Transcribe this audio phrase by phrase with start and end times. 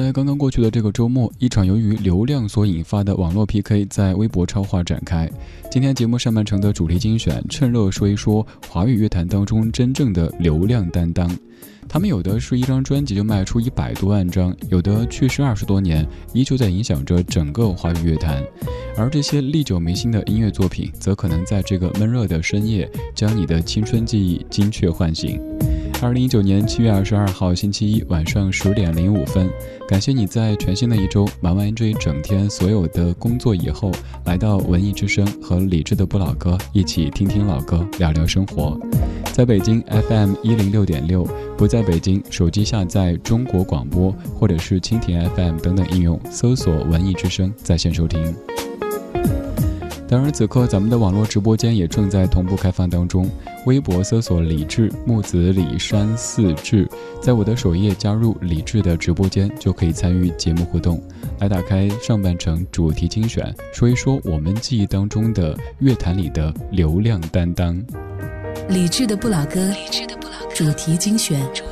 [0.00, 5.30] 在刚刚过去的这个周末，一场由于流量所引发的网络 PK 在微博超话展开。
[5.70, 11.30] 今天节目上半程的主题精选，趁热说一说华语乐坛当中真正的流量担当。
[11.86, 18.42] 他们有的是一张专辑就卖出一百多万张，有的去世二十多年，依旧在影响着整个华语乐坛。
[18.96, 25.38] 而这些历久弥新的音乐作品，则可能在这个闷热的深夜，将你的青春记忆精确唤醒。
[26.02, 29.48] 二零一九年七月二十二号星期一晚上十点零五分，
[29.86, 33.92] 感谢你在全新的一周忙完这一整天所有的工作以后，
[34.24, 38.76] 来到文艺之声和理智的不老歌一起听听老歌，聊聊生活。
[39.32, 41.22] 在北京 FM 一零六点六，
[41.56, 48.34] 不在北京，手机下载中国广播或者是蜻蜓 FM 等等应用，搜索文艺之声在线收听。
[50.08, 53.30] 当然，此刻咱们的网络直播间也正在同步开放当中。
[53.64, 56.88] 微博搜索“李志木子李山四志”，
[57.22, 61.00] 在我的首页加入李志的直播间，就可以参与节目互动。
[61.38, 67.80] 来打开上半程主题精选，说一说我们记忆当中的乐坛里的流量担当。
[68.68, 69.72] 李志的不老歌，
[70.52, 71.40] 主题精选。
[71.54, 71.64] 这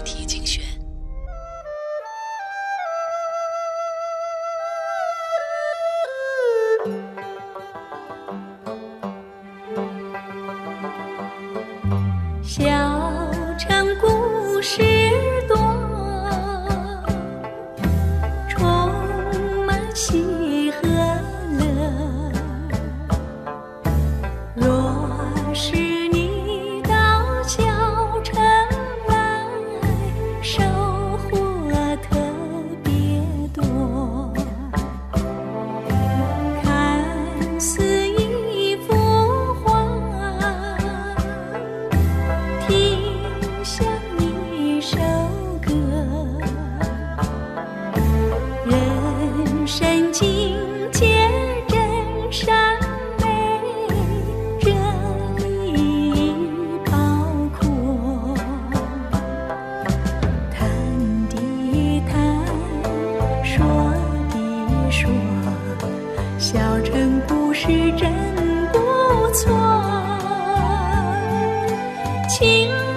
[72.30, 72.89] 情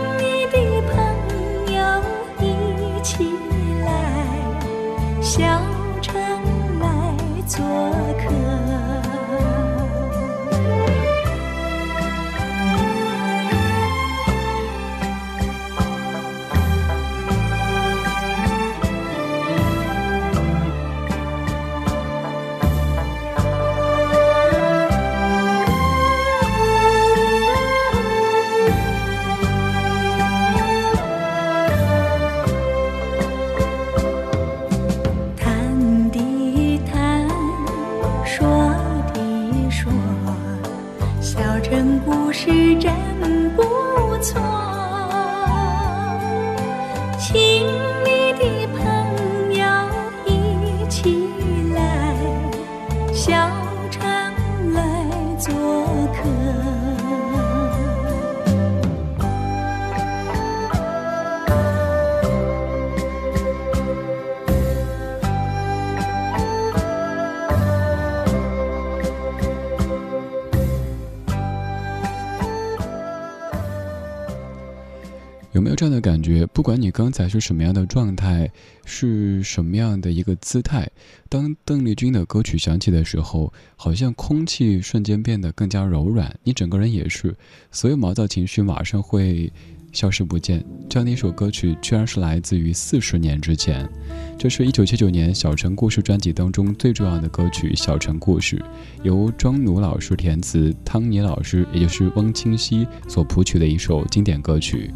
[76.53, 78.52] 不管你刚才是什么样的状态，
[78.85, 80.88] 是什么样的一个姿态，
[81.28, 87.35] 当邓丽君的歌曲响起的时候，好像空气瞬间变得更加柔软，你整个人也是，
[87.72, 89.52] 所有毛躁情绪马上会
[89.91, 90.64] 消失不见。
[90.88, 93.90] 这样的一首歌曲，居然是来自于四十年之前，
[94.38, 98.58] 这是一九七九年《小城故事》专辑当中最重要的歌曲《小城故事》，
[99.02, 104.91] 由庄奴老师填词，汤尼老师也就是翁清溪所谱曲的一首经典歌曲。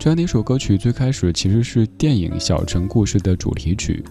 [0.00, 4.02] 这样的一首歌曲，最开始其实是电影《小城故事》的主题曲，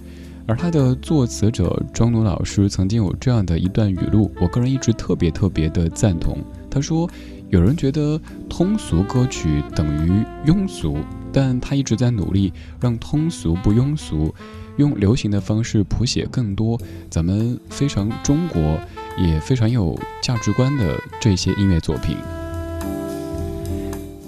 [0.46, 6.38] 而他的作词者庄奴老师曾经有这样的一段语录，我个人一直特别特别的赞同。
[6.70, 7.10] 他说
[7.50, 11.00] ：“有人觉得通俗歌曲等于庸俗，
[11.34, 14.32] 但他一直在努力让通俗不庸俗，
[14.78, 18.80] 用流行的方式谱写更多咱们非常中国
[19.18, 22.16] 也非常有价值观的这些音乐作品。”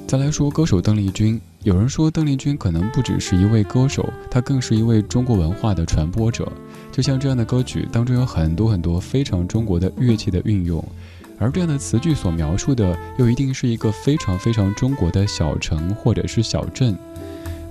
[0.07, 6.51] 再来说歌手邓丽君， 有人说邓丽君可能不只是一位歌手，她更是一位中国文化的传播者。
[6.91, 10.83] 就像这样的歌曲当中有很多很多非常中国的乐器的运用。
[11.37, 16.97] 而这样的词句所描述的，又一定是一个非常非常中国的小城或者是小镇。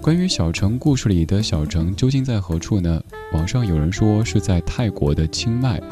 [0.00, 3.02] 关于小城故事里的小城究竟在何处呢？
[3.32, 5.82] 网上有人说是在泰国的清迈，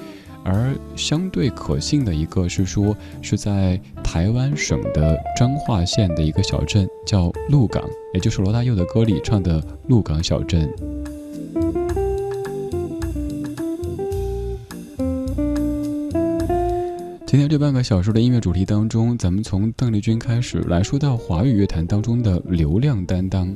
[0.45, 7.83] 而相对可信的一个是说是在台湾省的彰化县的一个小镇，叫鹿港，
[8.15, 10.69] 也就是罗大佑的歌里唱的鹿港小镇。
[17.27, 23.55] 今天这半个小时的音乐主题当中，咱们从邓丽君开始来说到华语乐坛当中的流量担当。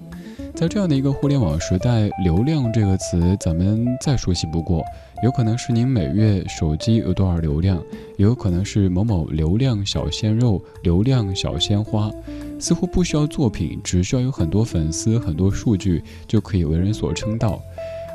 [0.54, 4.84] 在这样的一个互联网时代，“流量”这个词咱们再熟悉不过。
[5.22, 7.80] 有可能是您每月手机有多少流量，
[8.16, 12.10] 也有可能是某某流量小鲜肉、流量小鲜花，
[12.58, 17.62] 似乎不需要作品，只需要有很多粉丝、很多数据就可以为人所称道。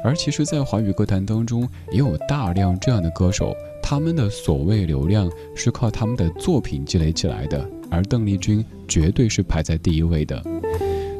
[0.03, 3.55] 而其实，在华语歌坛当中，也有大量这样的歌手。
[3.81, 10.43] 他们的所谓流量是靠他们的作品积累起来的，而邓丽君绝对是排在第一位的。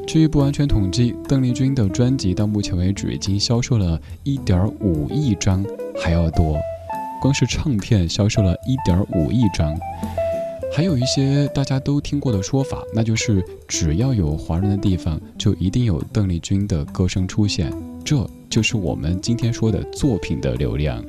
[0.08, 5.64] 据不完全统计，邓丽君的专辑到目前为止已经销售了一点五亿张
[6.02, 6.58] 还要多，
[7.22, 9.78] 光是唱片销售了一点五亿张。
[10.74, 17.70] 还有一些大家都听过的说法，那就是只要有华人的地方，就一定有邓丽君的歌声出现，
[18.06, 21.04] 这就是我们今天说的作品的流量。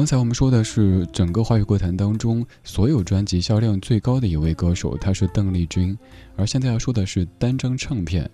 [0.00, 5.94] 刚才我们说的是整个华语歌坛当中所有专辑销量最高的一位歌手，他是邓丽君。
[6.36, 8.26] 而现在要说的是单张唱片，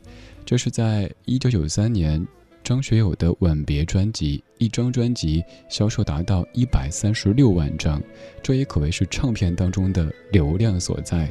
[0.44, 2.24] 这是在一九九三年
[2.62, 8.00] 张学友的《吻别》专辑，一张专辑销售达到一百三十六万张，
[8.44, 11.28] 这也可谓是唱片当中的流量所在。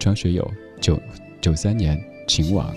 [0.00, 0.50] 张学友
[0.80, 1.00] 九。
[1.40, 1.96] 九三年，
[2.26, 2.74] 情网。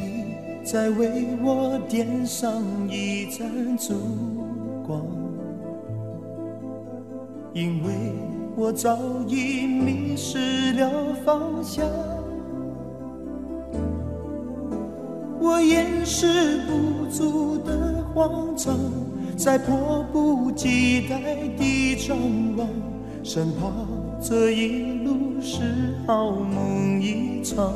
[0.64, 3.96] 在为我点上一盏烛
[4.86, 5.04] 光，
[7.54, 8.14] 因为
[8.56, 8.98] 我早
[9.28, 11.86] 已迷失了方向。
[15.40, 18.78] 我掩饰不住的慌张，
[19.36, 22.18] 在迫不及待地张
[22.58, 22.68] 望，
[23.24, 23.72] 生怕
[24.22, 27.74] 这一路是好梦一场。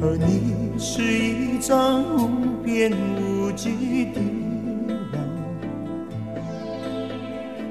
[0.00, 4.20] 而你是一张无边无际的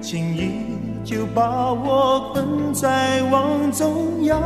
[0.09, 4.41] 轻易就把我困在网中央。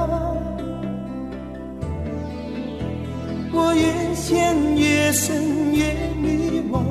[3.53, 6.81] 我越陷越深越迷惘，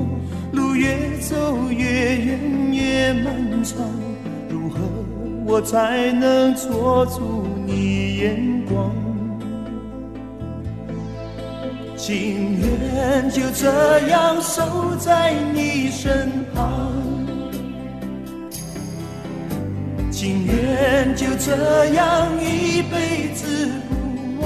[0.53, 1.35] 路越走
[1.69, 2.39] 越远
[2.71, 3.75] 越漫长，
[4.49, 4.79] 如何
[5.45, 8.89] 我才能捉住你眼光？
[11.97, 16.89] 情愿就这样守在你身旁，
[20.21, 24.45] 情愿就这样一辈子不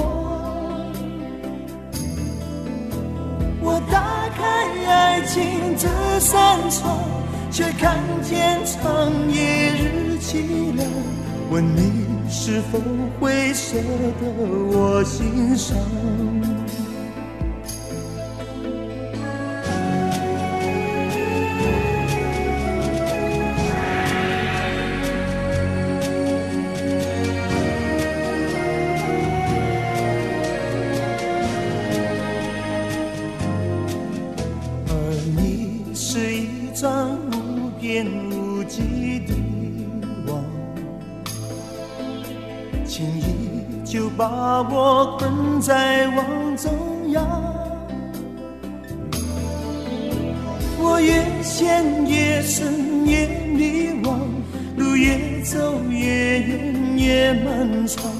[3.60, 4.42] 我打开
[4.86, 5.86] 爱情这
[6.18, 6.98] 扇窗，
[7.50, 10.88] 却看见长夜日凄凉。
[11.50, 12.80] 问你是否
[13.20, 13.76] 会舍
[14.18, 14.26] 得
[14.72, 15.76] 我心伤？
[38.68, 39.34] 几的
[40.26, 40.44] 网，
[42.84, 46.72] 轻易就把我困在网中
[47.12, 47.24] 央，
[50.78, 54.18] 我越陷越深越迷惘，
[54.76, 58.10] 路越走越远越漫长，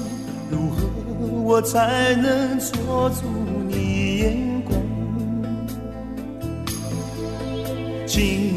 [0.49, 0.87] 如何
[1.43, 3.23] 我才能捉住
[3.67, 4.77] 你眼光？
[8.05, 8.56] 情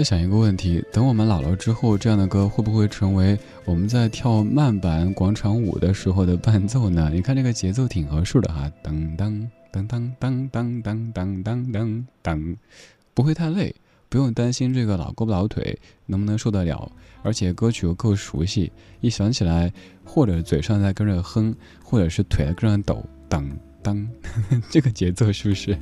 [0.00, 7.10] 在想一个问题：等我们老了之后，这样的歌会不会成为我们在跳慢板广场舞的时候的伴奏呢？
[7.12, 12.56] 你看这个节奏挺合适的哈，噔噔噔噔噔噔噔噔噔噔噔，
[13.12, 13.74] 不会太累，
[14.08, 16.90] 不用担心这个老胳膊老腿能不能受得了，
[17.22, 19.70] 而且歌曲又够熟悉，一想起来，
[20.02, 21.54] 或者嘴上在跟着哼，
[21.84, 23.46] 或者是腿在跟着抖，噔
[23.82, 24.08] 噔，
[24.70, 25.76] 这个节奏是不是？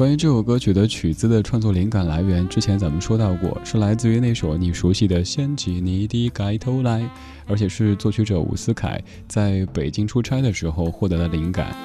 [0.00, 7.02] 关于这首歌曲的曲子的创作灵感来源，之前咱们说到过，是来自于那首你熟悉的《掀起你的盖头来》，
[7.46, 11.76] 而且是作曲者伍思凯在北京出差的时候获得的灵感。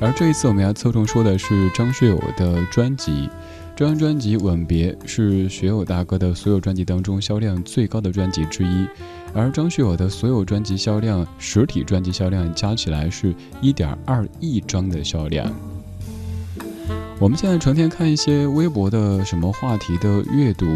[0.00, 3.30] 而这一次我们要侧重说的是张学友的专辑，
[3.76, 8.88] 这张专辑《吻别》是学友大哥的所有专辑当中销量最高的专辑之一，
[9.32, 15.48] 而张学友的所有专辑销量，实体专辑销量加起来是一点二亿张的销量。
[17.18, 20.66] 我们现在成天看一些微博的什么话题的阅读，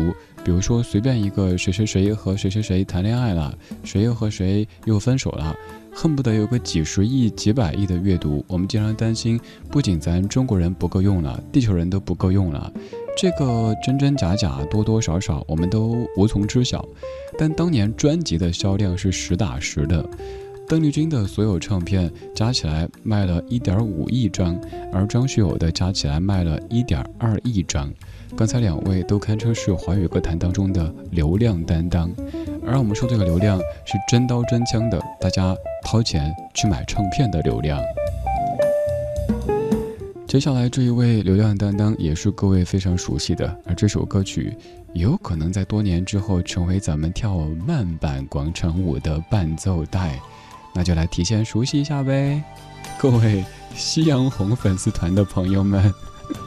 [0.45, 5.57] 比如说随便一个谁谁谁和谁谁谁谈恋爱了，谁又和谁又分手了，
[5.93, 8.45] 恨不得有个几十亿、几百亿的阅读。
[8.47, 9.41] 我们经常担心，
[9.73, 12.73] 不仅咱中国人不够用了，地球人都不够用了。
[13.19, 16.87] 这个真真假假、多多少少，我们都无从知晓。
[17.37, 20.09] 但当年专辑的销量是实打实的。
[20.69, 24.61] 邓丽君的所有唱片加起来卖了一点五亿张，
[24.93, 27.89] 而张学友的加起来卖了一点二亿张。
[28.37, 32.11] 刚才两位都堪称是华语歌坛当中的流量担当，
[32.67, 37.81] 而我们说这个流量是真刀真枪的，大家掏钱去买唱片的流量。
[40.27, 44.53] 接下来这一位流量担当也是各位非常熟悉的，而这首歌曲
[44.95, 50.21] 有可能在多年之后成为咱们跳慢板广场舞的伴奏带。
[50.77, 52.45] 那就来提前熟悉一下呗，
[52.99, 53.43] 各位
[53.75, 55.91] 夕阳红粉丝团的朋友们，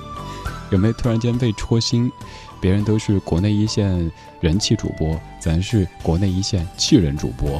[0.69, 2.11] 有没有突然间被戳心？
[2.61, 7.59] 别人都是国内一线人气主播，咱是国内一线气人主播。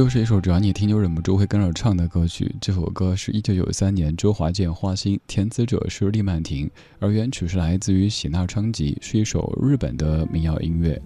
[0.00, 2.50] 又是一首只要你听就忍不住会跟着唱的歌曲。
[2.58, 10.98] 这首歌是一九九三年周华健《花心》，填词者是厉曼婷，而原曲是来自于喜纳昌吉，是一首日本的民谣音乐。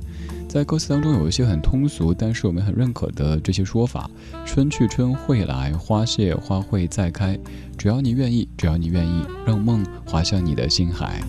[0.49, 4.09] 在歌词当中有一些很通俗，但是我们很认可的这些说法：
[4.47, 7.37] 春去春会来，花谢花会再开。
[7.77, 11.21] 只要你愿意，只要你愿意，让梦滑向你的心海。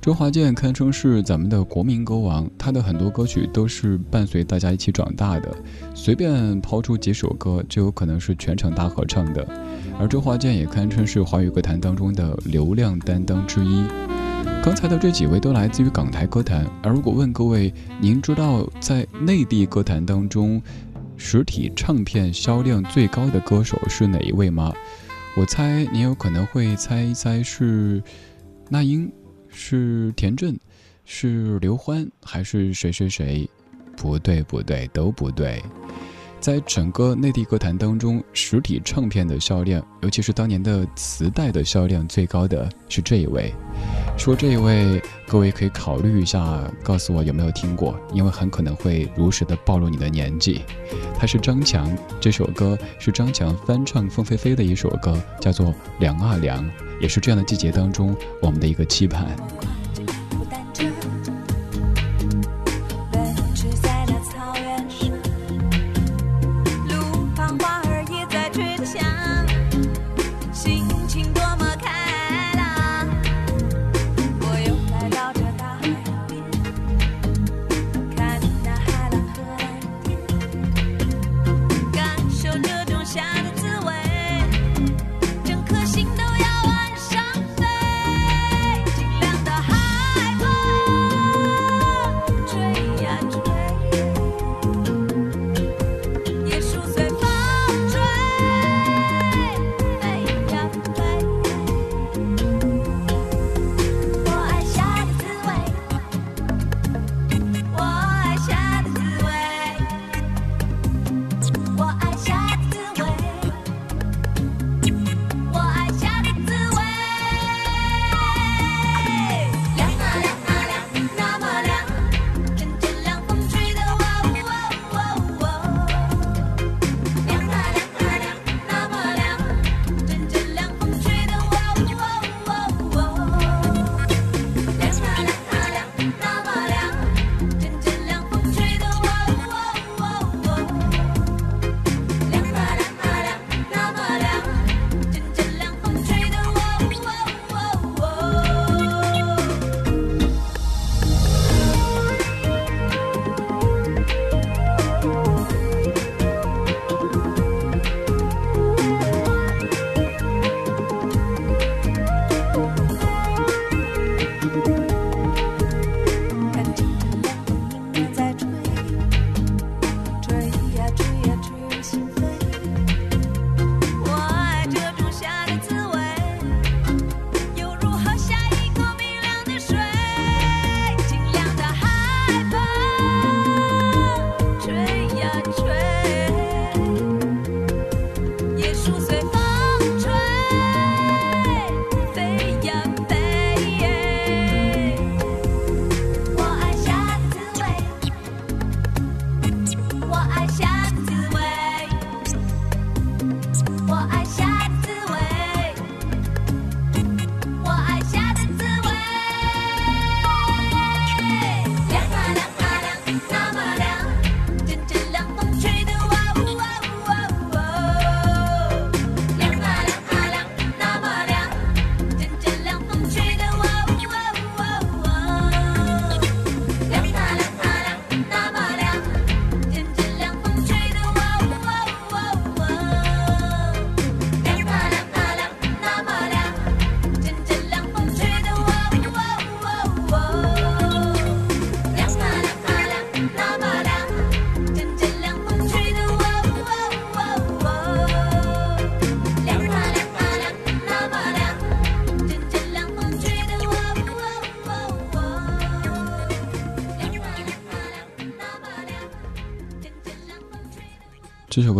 [0.00, 5.54] 周华健堪称是咱们的国民歌王，他的很多歌曲都是伴随大家一起长大的，
[5.94, 9.46] 随便抛出几首歌就有可能是全场大合唱的。
[9.98, 13.84] 而周华健也堪称是华语歌坛当中的流量担当之一。
[14.62, 20.62] 刚才的这几位都来自于港台歌坛，而如果问各位，您知道在内地歌坛当中，
[21.18, 24.72] 实体唱片销量最高的歌手是哪一位吗？
[25.36, 28.02] 我猜您有可能会猜一猜是
[28.70, 29.12] 那英。
[29.50, 30.58] 是田震，
[31.04, 33.48] 是刘欢，还是谁谁谁？
[33.96, 35.62] 不对，不对，都不对。
[36.40, 43.52] 在整个内地歌坛当中，实体唱片的销量，尤其是当年的磁带的销量最高的是这一位。
[44.20, 50.60] 说这一位，各位可以考虑一下，告诉我有没有听过，因为很可能会如实的暴露你的年纪。
[51.18, 55.68] 他是张强，这首歌是张强翻唱凤飞飞的一首歌，叫做
[56.00, 56.62] 《凉啊凉》。
[57.00, 59.34] 也是这样的季节当中，我们的一个期盼。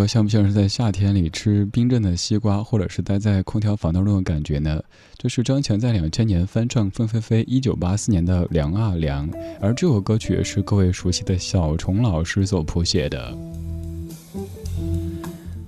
[0.07, 4.83] 像不像是在夏天里吃冰镇的西瓜，或者是待在空调房当中的感觉呢？
[5.17, 13.37] 这是张强在两千年翻唱凤飞飞一九八四年的《凉啊凉》，而这首歌曲也是各位熟悉的小虫老师所谱写的。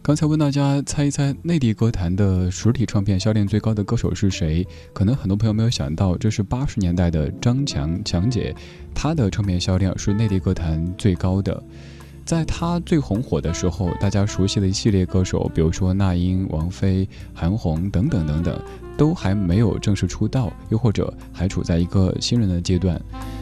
[0.05, 4.67] 刚才问大家猜一猜，内地歌坛的实体唱片销量最高的歌手是谁？
[4.93, 8.53] 可能很多朋友没有想到，这是八十年代的张强强姐，
[8.93, 11.63] 她的唱片销量是内地歌坛最高的。
[12.25, 18.59] 在她最红火的时候，大家熟悉的一系列歌手，比如说那英、王菲、韩红等等等等，
[18.97, 23.01] 都还没有正式出道，又或者还处在一个新人的阶段。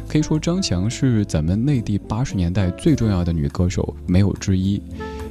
[0.08, 4.82] 可以说，张蔷是咱们内地八十年代最重要的女歌手，没有之一。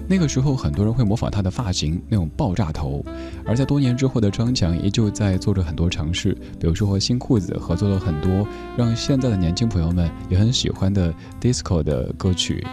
[0.07, 3.03] 那个时候，很多人会模仿她的发型，那种爆炸头。
[3.45, 12.65] 而在多年之后的张蔷，依旧在做着很多尝试，比如说和新裤子合作了很多让现在的年轻朋友们也很喜欢的 disco 的歌曲。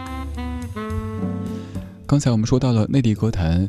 [2.06, 3.68] 刚才我们说到了内地歌坛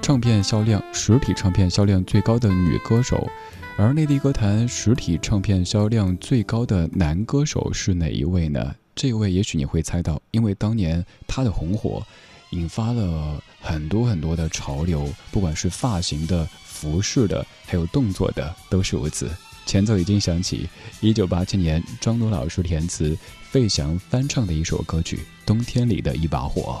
[0.00, 3.28] 唱片销量，实体唱片销量最高的女歌手，
[3.76, 8.74] 而内地歌坛实体唱片销量最高的男歌手是哪一位呢？
[8.94, 12.02] 这位也许你会猜到，因为当年他的红火。
[12.50, 19.28] 引发了很多很多的潮流，不管是发型的、服饰的，还有动作的，都是如此。
[19.66, 20.68] 前奏已经响起，
[21.00, 23.18] 一九八七年张鲁老师填词，
[23.50, 26.80] 费翔翻唱的一首歌曲《冬天里的一把火》。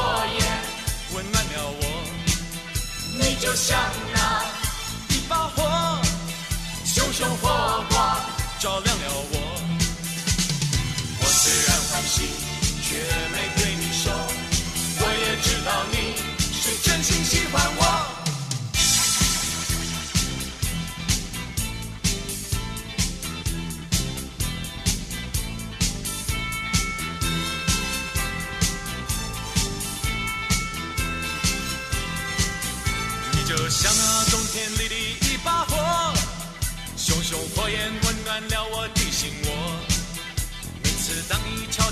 [3.51, 3.77] 就像
[4.13, 4.45] 那
[5.09, 5.99] 一把火，
[6.85, 8.17] 熊熊火光
[8.61, 9.35] 照亮了我。
[11.19, 12.29] 我虽然欢喜，
[12.81, 12.95] 却
[13.33, 14.09] 没对你说。
[14.99, 16.15] 我也知道你
[16.61, 17.80] 是真心喜欢我。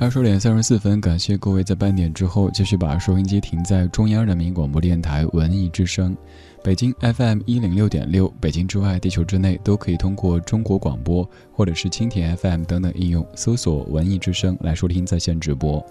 [0.00, 6.16] 二十点三十四分，感谢各位在半点之后继续把收音机停在中央人民广播电台文艺之声。
[6.64, 15.84] 北京 FM 一零六点六，北京之外，地球之内都可以通过中国广播或者是蜻蜓 FM 等等应用搜索“文艺之声”来收听在线直播。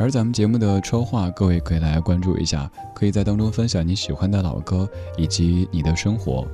[0.00, 6.44] 而咱们节目的超话，各位可以来关注一下，可以在当中分享你喜欢的老歌以及你的生活。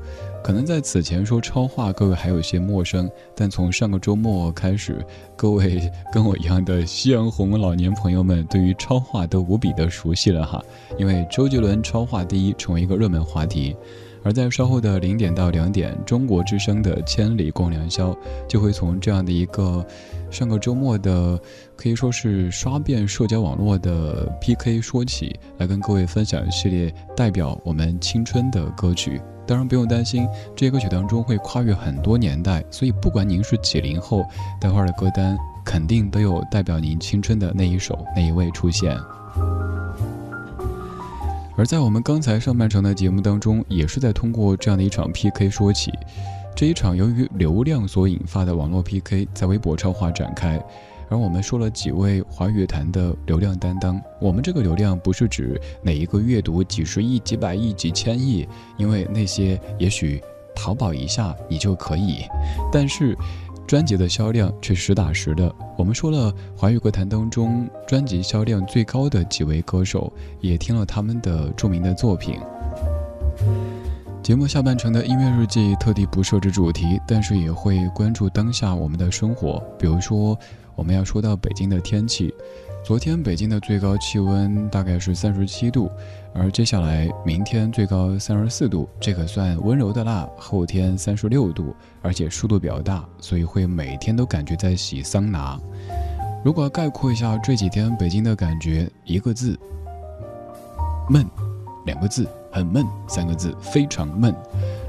[0.42, 5.04] 可能在此前说超话，各位还有些陌生，但从上个周末开始，
[5.36, 10.60] 各位跟我一样的夕阳红老年朋友们，对于超话都无比的熟悉了哈。
[10.98, 13.76] 因为周杰伦超话第一成为一个热门话题，
[14.24, 18.10] 而在稍后的零点到两点，中国之声的《千里共良宵》
[18.48, 19.86] 就会从这样的一个
[20.30, 21.38] 上个周末的
[21.76, 29.20] 可以说是刷遍社交网络的 PK 说起，来跟各位分享一系列代表我们青春的歌曲。
[29.50, 34.24] 当然不用担心，这些歌曲当中会跨越很多年代，所以不管您是几零后，
[34.60, 38.96] 待会儿的歌单肯定都有代表您青春的那一首、那一位出现。
[41.56, 45.90] 而在我们刚才上半程的节目当中，也是在通过这样的一场 PK 说起，
[46.54, 50.64] 这一场由于流量所引发的网络 PK 在微博超话展开。
[51.10, 58.46] 而我们说了几位华语乐坛的流量担当，我们这个流量不是指哪一个阅读几十亿、几百亿、几千亿，
[58.76, 60.22] 因为那些也许
[60.54, 62.24] 淘宝一下你就可以，
[62.70, 63.18] 但是
[63.66, 65.52] 专辑的销量却实打实的。
[65.76, 72.38] 我们说了华语歌坛当中专辑销量最高的几位歌手，也听了他们的著名的作品。
[74.22, 80.38] 节目下半程的音乐日记特地不设置主题，但是也会关注当下我们的生活，比如说。
[80.80, 82.32] 我们要说到北京的天气，
[82.82, 85.90] 昨天北京的最高气温大概是三十七度，
[86.32, 90.26] 而接下来明天最高三十四度，这可算温柔的辣。
[90.38, 95.60] 后天三十六度，而且湿度比较大，所以会每天都感觉在洗桑拿。
[96.42, 99.60] 如果概括一下这几天北京的感觉，一个字，
[101.10, 101.22] 闷；
[101.84, 104.34] 两个字，很闷；三个字，非常闷。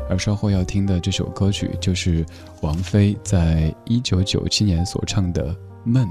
[0.10, 2.26] 而稍后要听的这首歌曲，就是
[2.62, 5.54] 王菲在一九九七年所唱的。
[5.84, 6.10] 闷，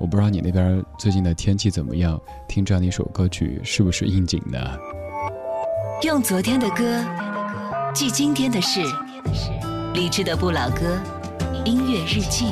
[0.00, 2.20] 我不知道你那边最近的天气怎么样？
[2.48, 4.58] 听这样的一首歌曲是不是应景呢？
[6.02, 7.04] 用昨天的歌
[7.92, 8.80] 记今天的事，
[9.94, 10.98] 理智的不老歌，
[11.64, 12.46] 音乐日记。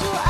[0.00, 0.27] usual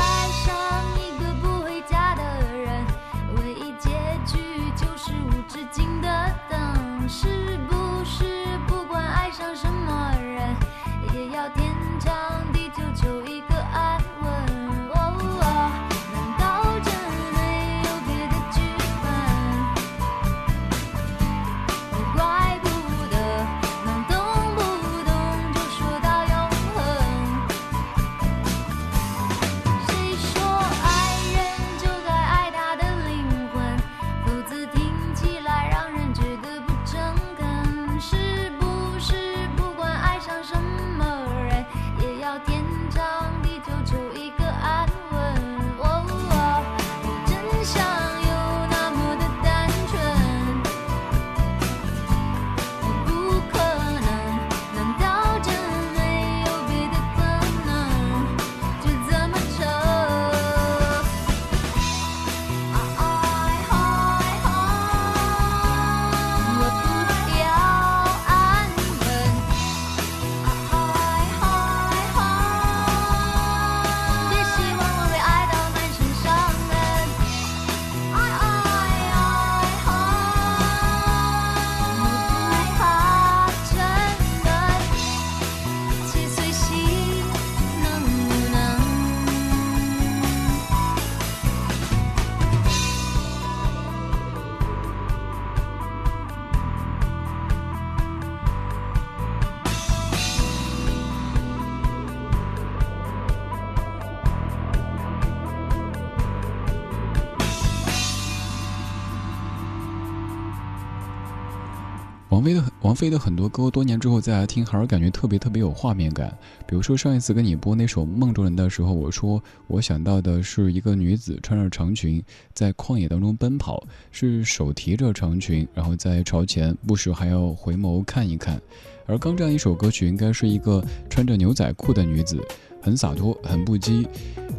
[112.81, 116.35] 王菲的很多歌，多年之后再来听，还是感觉特别特别有画面感。
[116.65, 128.61] 比如说上一次跟你播那首《梦中人》的时候，我说我想到的是一个女子穿着长裙在旷野当中奔跑，是手提着长裙，然后在朝前，不时还要回眸看一看。
[129.05, 132.39] 而刚这样一首歌曲，应该是一个穿着牛仔裤的女子，
[132.79, 134.05] 很洒脱，很不羁，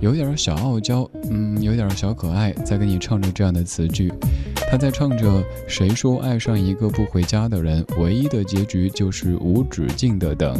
[0.01, 4.13] 有点小傲娇，嗯，有点小可爱，在跟你唱着这样的词句。
[4.71, 10.57] 她在唱着：“谁说爱上一个不回家的人，唯一的结局就是无止境的等。”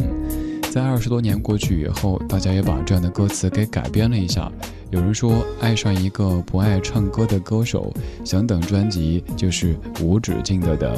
[0.71, 4.49] 在二十多年过去以后，大家也把这样的歌词给改编了一下。
[4.89, 10.95] 有人说，爱上一个不爱唱歌的歌手，想等专辑就是无止境的等。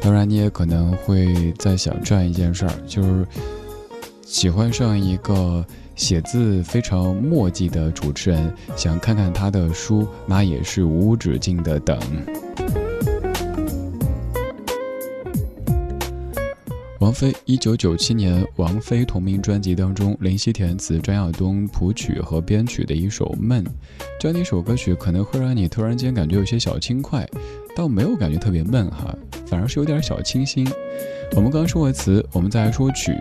[0.00, 3.26] 当然，你也可能会在想这样一件事儿，就是
[4.26, 5.64] 喜欢上一个
[5.94, 11.98] 写字非常墨迹的主持人，想看看他的书，那也是无止境的等。
[16.98, 23.64] 王菲一九九七年王菲同名专辑当中，林夕填词，张亚东谱曲和编曲的一首《闷》，
[24.20, 27.28] 这样一首歌曲可能会让你突然间感觉有些小轻快。
[27.74, 29.16] 倒没有感觉特别闷哈，
[29.52, 30.66] 反而是有点小清新。
[31.32, 33.14] 我们刚刚说了词，我们再来说曲。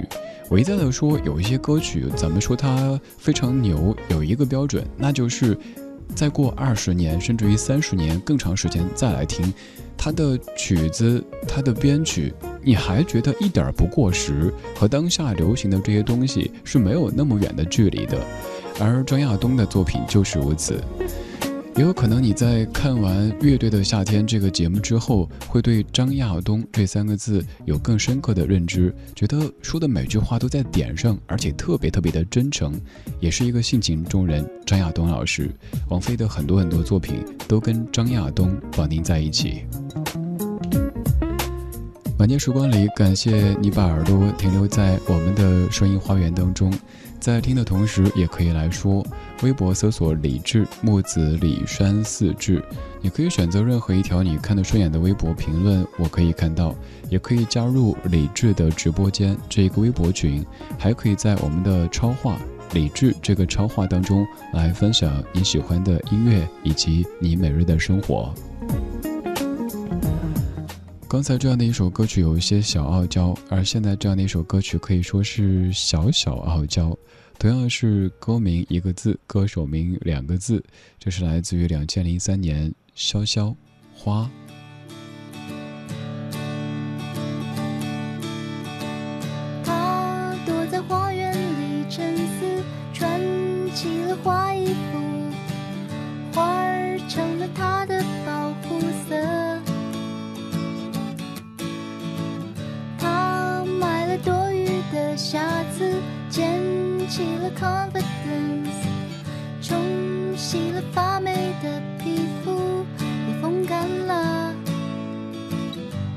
[0.48, 5.58] 我一再的说，有一些歌曲，咱们说它非常牛，有一个标准，那就是
[6.16, 9.54] 再过二十年，甚至于三十年更长时间再来听
[9.98, 18.18] 它的曲子，它的编曲，你还觉得一点不过时，和当下流行的这些东西是没有那么远的距离的。
[18.80, 20.82] 而张亚东的作品就是如此。
[21.78, 32.74] 也有可能你在看完《乐队的夏天》这个节目之后，会对张亚东这三个字有更深刻的认知，觉得说的每句话都在点上，而且特别特别的真诚，
[33.22, 34.48] 也是一个性情中人。
[34.66, 35.50] 张亚东老师，
[35.90, 39.64] 王菲的很多很多作品都跟张亚东绑定在一起。
[42.20, 46.72] 晚间时光里，感谢你把耳朵停留在我们的声音花园当中。
[47.22, 49.06] 在听的同时，也可以来说，
[49.44, 52.62] 微博搜索“李志木子李山四志”，
[53.00, 56.76] 你可以选择任何一条你看得顺眼的微博评论，我可以看到；
[57.12, 60.44] 也可以加入李志的直播间这一个微博群，
[60.80, 62.40] 还可以在我们的超话
[62.74, 68.34] 李志这个超话当中来分享你喜欢的音乐以及你每日的生活。
[71.12, 76.98] 刚才这样的一首歌曲有一些小傲娇，而现在这样的一首歌曲可以说是小小傲娇。
[77.38, 80.64] 同样是歌名一个字，歌手名两个字，
[80.98, 83.54] 这是来自于两千零三年潇潇
[83.94, 84.32] 花。
[89.66, 93.20] 他躲在花园里沉思，穿
[93.76, 94.74] 起了花衣服，
[96.34, 98.01] 花儿成了他的
[105.32, 105.40] 下
[105.72, 105.90] 次
[106.30, 106.60] 捡
[107.08, 108.84] 起了 confidence，
[109.62, 112.86] 冲洗了发霉的皮肤，
[113.30, 114.54] 也风干了。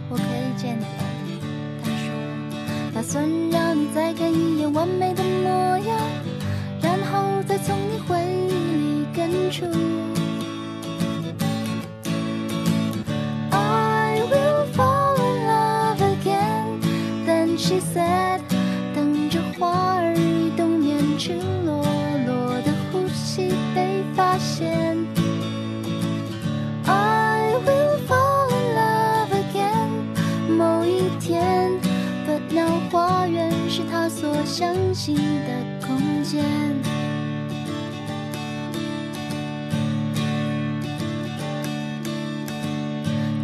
[0.09, 0.87] 我可以见到
[1.25, 1.39] 你，
[1.85, 2.13] 他说
[2.93, 5.97] 打算让你再看一眼完美的模样，
[6.83, 9.31] 然后再从你回忆里根。
[13.53, 16.81] I will fall in love again。
[17.25, 18.34] Then she said。
[34.57, 36.45] 相信的空间。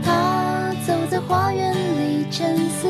[0.05, 2.87] 他走在花园里沉思，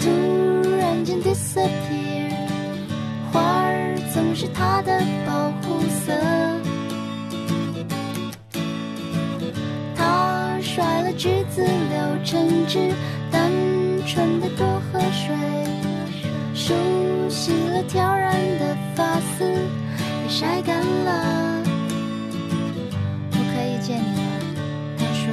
[0.00, 2.32] 突然间 disappear。
[3.30, 6.12] 花儿总是他的保护色。
[9.94, 12.92] 他甩了橘子，留橙汁，
[13.30, 13.48] 单
[14.08, 15.36] 纯的多喝水。
[16.70, 21.62] 梳洗了挑染的发丝也晒干了。
[23.32, 24.30] 我可以见你吗
[24.96, 25.32] 他说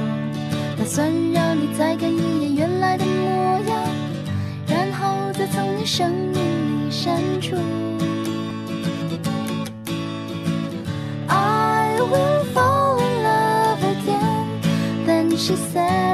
[0.76, 3.78] 打算让你再看一眼原来的模样
[4.66, 7.54] 然后再从你生命里删除
[11.28, 15.06] i will fall in love again.
[15.06, 16.07] 等 she said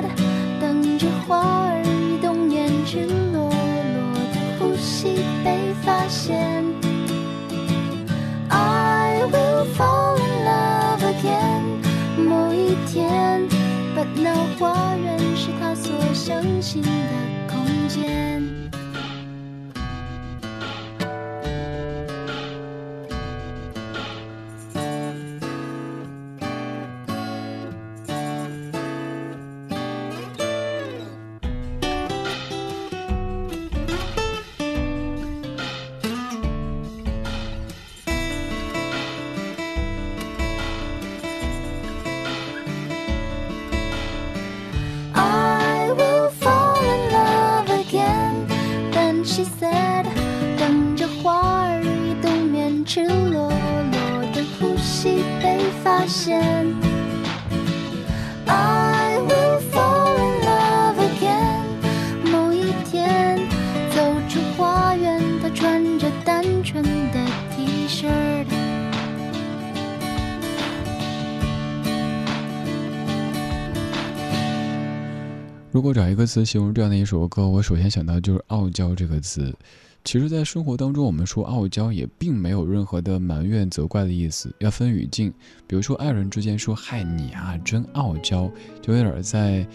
[6.24, 6.64] 现。
[8.48, 11.62] I will fall in love again，
[12.16, 13.42] 某一天。
[13.94, 15.24] ，But 那花园。
[15.36, 16.88] 是他所相信的
[75.74, 79.52] 如果找一个词形容这样的一首歌，我首先想到就是“傲娇”这个词。
[80.04, 85.34] 其实，在生活当中，我们说傲娇也并没有任何的埋怨、责怪的意思，要分语境。
[85.66, 88.48] 比如说，爱人之间说“嗨你啊，真傲娇”，
[88.80, 89.66] 就有点在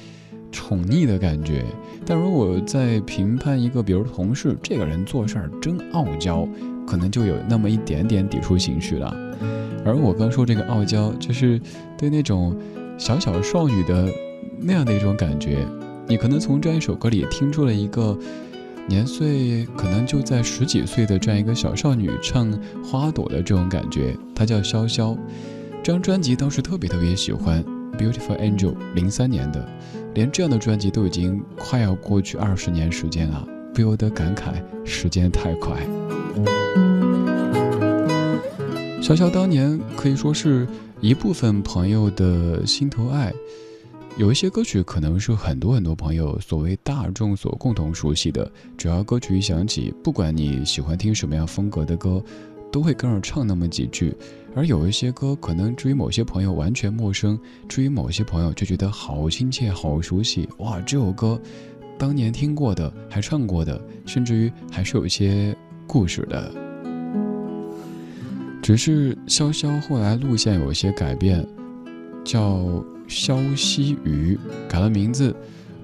[0.53, 1.65] 宠溺的感觉。
[2.05, 6.47] 但如果在评判一个，比如同事，这个人做事儿真傲娇，
[6.87, 9.13] 可能就有那么一点点抵触情绪了。
[9.83, 11.59] 而我刚说这个傲娇，就是
[11.97, 12.57] 对那种
[12.97, 14.09] 小小少女的
[14.61, 15.67] 那样的一种感觉。
[16.09, 18.17] 你可能从这样一首歌里听出了一个
[18.87, 22.51] 年岁可能就在十几岁的这样一个小少女唱
[22.83, 24.17] 《花朵》的这种感觉。
[24.33, 25.15] 她叫潇潇，
[25.83, 27.63] 这张专辑当时特别特别喜欢，
[27.95, 29.63] 《Beautiful Angel》，零三年的，
[30.15, 34.53] 连这样的专辑都已经快要过去二十年时间了，不由得感慨
[34.83, 35.77] 时间太快。
[38.99, 40.67] 潇潇当年可以说是
[41.01, 43.31] 一部分朋友的心头爱。
[44.17, 52.21] 有一些歌曲可能是很多很多朋友所谓大众所共同熟悉的，只要歌曲一响起，不管你喜欢听什么样风格的歌，
[52.69, 54.13] 都会跟着唱那么几句。
[54.55, 57.39] 而有一些歌可能至于某些朋友完全陌生，
[57.69, 60.49] 至于某些朋友就觉得好亲切、好熟悉。
[60.57, 61.39] 哇，这首歌
[61.97, 65.55] 当年听过的，还唱过的，甚至于还是有一些
[65.87, 66.51] 故事的。
[68.61, 71.47] 只是潇潇后来路线有些改变，
[72.25, 72.83] 叫。
[73.09, 74.37] 萧西雨
[74.69, 75.35] 改了名字，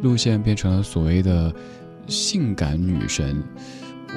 [0.04, 1.54] 路线变成了所谓的
[2.08, 3.44] 性感女神。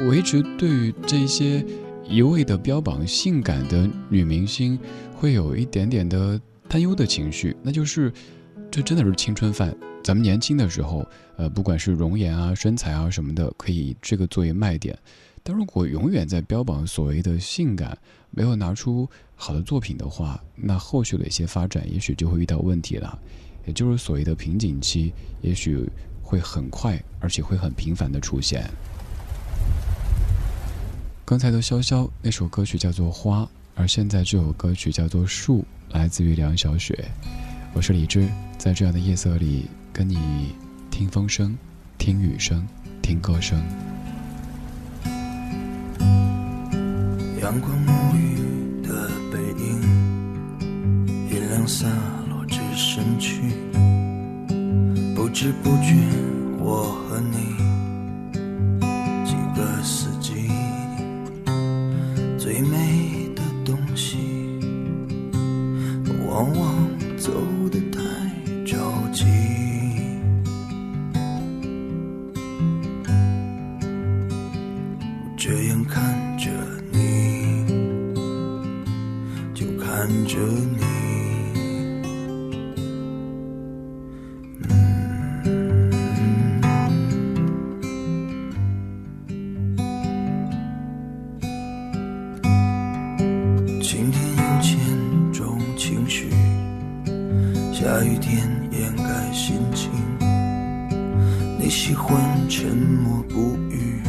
[0.06, 1.64] 我一直对于这些
[2.06, 4.78] 一味的标榜性感的女明星，
[5.14, 8.12] 会有一点点的担忧的情绪，那就是
[8.70, 9.74] 这真的是青春饭。
[10.04, 11.04] 咱们年轻的时候，
[11.36, 14.96] 呃，不管是容颜啊、身材啊什么的，可以这个作为卖点。
[15.42, 17.96] 但如果永远在标榜所谓的性感，
[18.30, 19.08] 没有拿出
[19.40, 23.16] 好的作品的话，那后续的一些发展也许就会遇到问题了，
[23.66, 25.88] 也就是所谓的瓶颈期，也许
[26.20, 28.68] 会很快，而且会很频繁的出现。
[31.24, 33.42] 刚才的潇潇那首歌曲叫做《花》，
[33.76, 35.60] 而现在这首歌曲叫做《树》，
[35.94, 37.08] 来自于梁晓雪。
[37.74, 38.28] 我是李志，
[38.58, 40.54] 在这样的夜色里跟你
[40.90, 41.56] 听风声，
[41.96, 42.66] 听雨声，
[43.00, 43.62] 听歌声。
[47.40, 47.87] 阳光
[51.68, 51.86] 洒
[52.30, 53.42] 落至身躯，
[55.14, 55.94] 不知不觉，
[56.58, 57.57] 我和你
[97.98, 99.90] 下雨天掩盖心情。
[101.58, 102.16] 你喜欢
[102.48, 104.00] 沉默不语。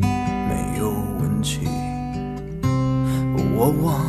[0.00, 0.88] 没有
[1.20, 1.68] 问题，
[3.54, 4.06] 我忘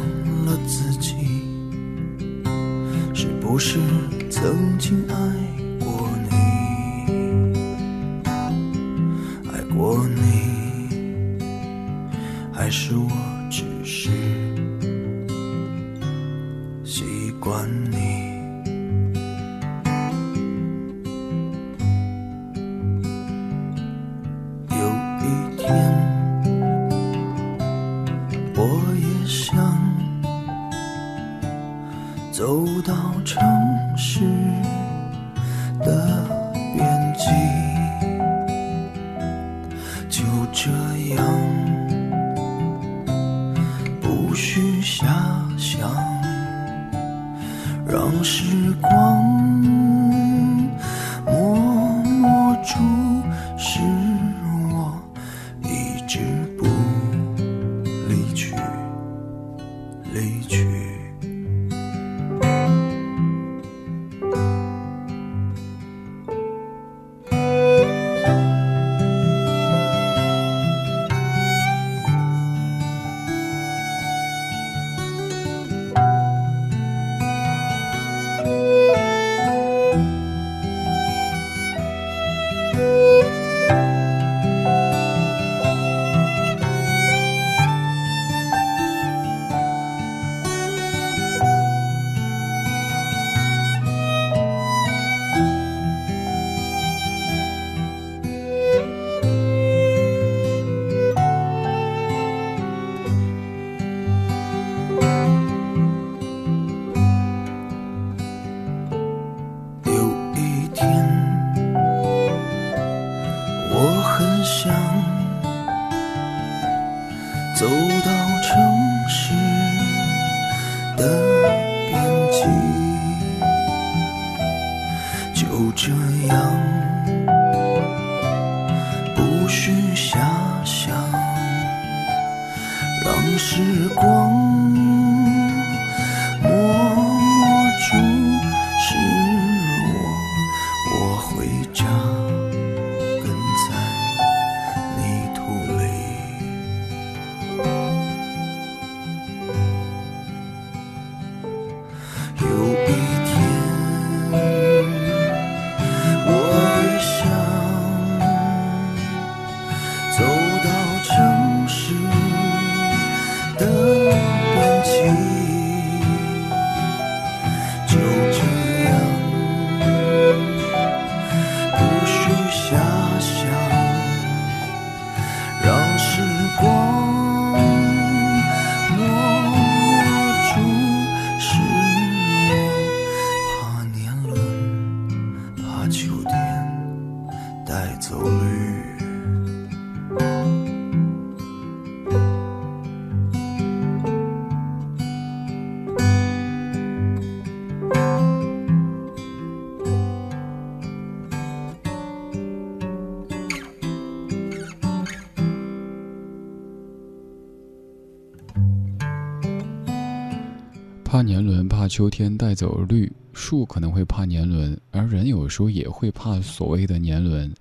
[211.93, 217.53] 秋天带走绿树，可能会怕年轮，而人有时候也会怕所谓的年轮，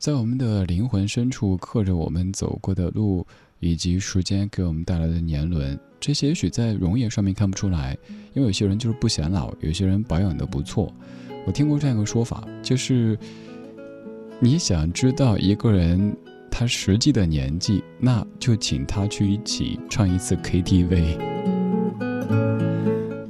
[0.00, 3.24] 在我们的灵魂深处刻着我们走过的路，
[3.60, 5.78] 以及时间给我们带来的年轮。
[6.00, 7.96] 这些也许在容颜上面看不出来，
[8.34, 10.92] 因为有些人就是不显老，有些人保养的不错。
[11.46, 13.16] 我听过这样一个说法，就是
[14.40, 16.16] 你想知道一个人
[16.50, 21.57] 他实际的年纪，那就请他去一起唱一次 KTV。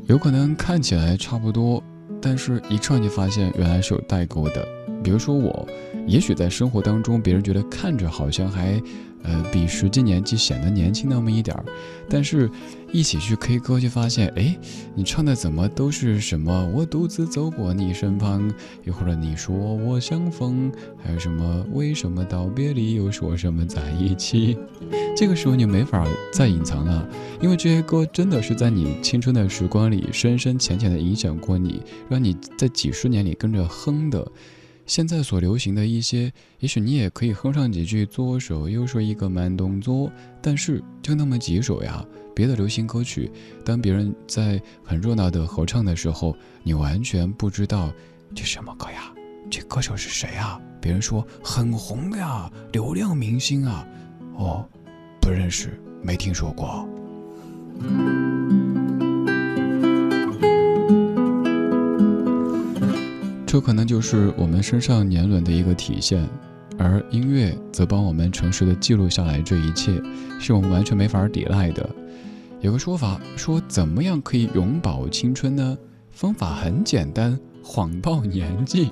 [0.08, 1.84] 有可能看起来差不多，
[2.18, 4.66] 但是一唱就发现原来是有代沟的。
[5.04, 5.68] 比如说我，
[6.06, 8.80] 也许在生活当中，别人觉得看着好像还。
[9.22, 11.64] 呃，比实际年纪显得年轻那么一点儿，
[12.08, 12.50] 但是
[12.92, 14.56] 一起去 K 歌就发现，哎，
[14.94, 18.50] 你唱的怎么都是什么我独自走过你身旁，
[18.84, 24.56] 又或者你说我相逢，还有什么为什么道别离又说什么在一起，
[25.16, 27.06] 这个时候你没法再隐藏了，
[27.40, 34.26] 因为这些歌真的是在你青春的时光里深深浅浅的影响过你，让你在几十年里跟着哼的。
[34.88, 40.10] 现在所流行的一些，也许你也可以哼上几句，左手右手一个慢动作，
[40.40, 42.02] 但是就那么几首呀。
[42.34, 43.30] 别的流行歌曲，
[43.64, 47.92] 当别人在很热闹的合唱的时候，你完全不知道
[48.34, 49.12] 这什么歌呀，
[49.50, 50.58] 这歌手是谁啊？
[50.80, 53.86] 别人说很红的呀，流量明星啊，
[54.36, 54.66] 哦，
[55.20, 56.88] 不认识，没听说过。
[63.48, 66.28] 这可能就是我们身上年轮的一个体现，
[66.76, 69.98] 而音乐则帮我们诚实的记录下来这一切，
[70.38, 71.88] 是我们完全没法抵赖的。
[72.60, 75.78] 有个说法说，怎么样可以永葆青春呢？
[76.10, 78.90] 方法很简单，谎报年纪。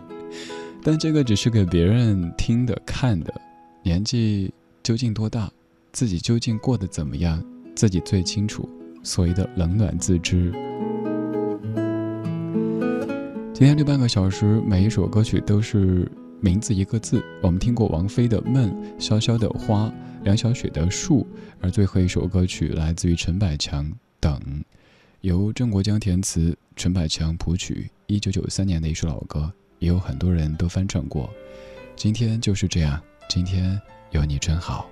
[0.83, 3.35] 但这个只是给别人听的、看的，
[3.83, 4.51] 年纪
[4.83, 5.53] 究竟多大，
[5.93, 7.45] 自己究竟过得怎么样，
[7.75, 8.67] 自己最清楚。
[9.03, 10.51] 所谓的冷暖自知。
[13.59, 16.07] 今天这半个小时，每一首歌曲都是
[16.43, 17.25] 名字一个字。
[17.41, 19.87] 我们听过王菲的《梦》，潇潇的《花》，
[20.25, 21.21] 梁晓雪的《树》，
[21.63, 23.87] 而最后一首歌曲来自于陈百强，
[24.21, 24.39] 《等》。
[25.23, 31.31] 由郑国江填词，陈百强谱曲，一九九三年的一首老歌，也有很多人都翻唱过。
[31.97, 33.81] 今天就是这样，今天
[34.11, 34.87] 有你真好。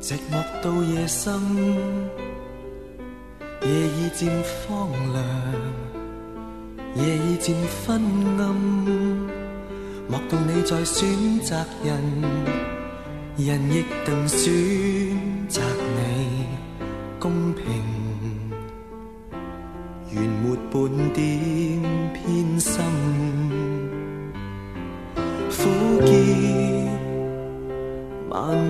[0.00, 1.34] 寂寞到夜深，
[3.62, 5.24] 夜已渐荒凉，
[6.94, 8.00] 夜已渐昏
[8.38, 8.54] 暗。
[10.08, 12.00] 莫道你在选择人，
[13.36, 15.60] 人亦定选择
[15.96, 16.46] 你，
[17.18, 17.64] 公平，
[20.12, 21.82] 原没半点
[22.14, 23.57] 偏心。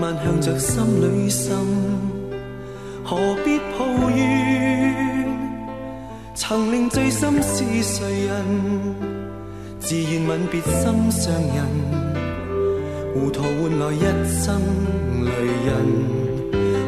[0.08, 1.54] 慢向着心里渗，
[3.04, 5.28] 何必抱怨？
[6.34, 8.42] 曾令醉心是谁人？
[9.78, 11.62] 自愿吻别心上人，
[13.12, 14.00] 糊涂换来一
[14.32, 14.58] 生
[15.26, 15.30] 泪
[15.66, 15.76] 人，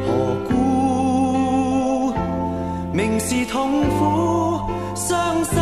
[0.06, 0.08] 何
[0.48, 2.14] 故
[2.94, 4.62] 明是痛苦
[4.94, 5.60] 伤心，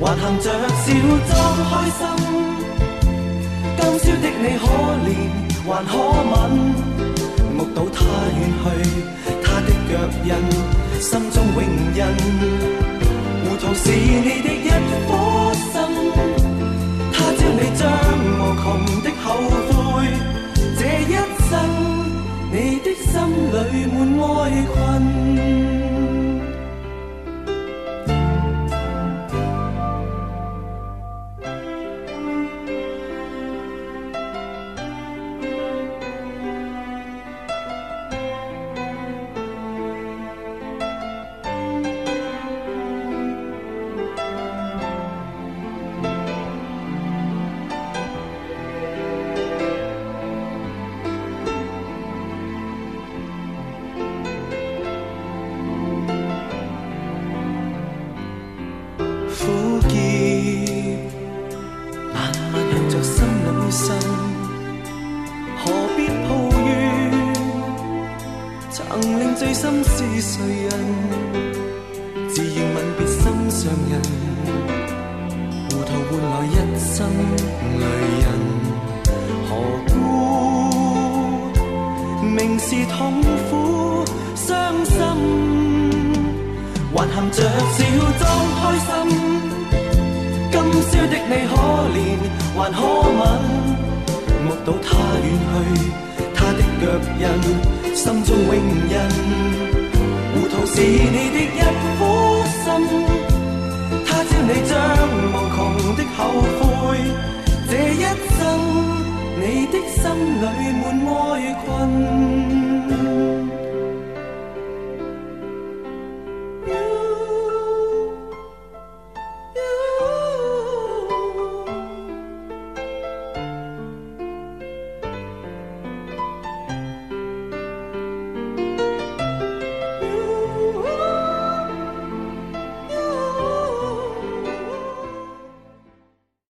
[0.00, 0.92] 还含着笑
[1.28, 1.32] 装
[1.70, 2.00] 开心。
[3.76, 4.66] 今宵的你可
[5.06, 5.08] 怜
[5.70, 6.34] 还可吻，
[7.56, 8.02] 目睹他
[8.36, 8.66] 远去，
[9.40, 9.90] 他的脚
[10.24, 10.28] 印，
[11.00, 11.58] 心中永
[11.94, 11.98] 印。
[13.44, 15.08] 糊涂是你的一颗
[15.54, 15.72] 心，
[17.12, 17.80] 他朝你将
[18.36, 18.66] 无穷
[19.04, 19.24] 的后
[19.70, 19.72] 悔。
[20.76, 21.14] 这一
[21.48, 21.52] 生，
[22.50, 23.08] 你的心
[23.52, 23.54] 里
[23.94, 24.28] 满哀
[24.72, 24.74] 困。